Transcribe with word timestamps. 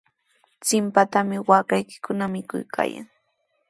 Chimpatrawmi 0.65 1.37
waakaykikuna 1.49 2.25
mikuykaayan. 2.33 3.07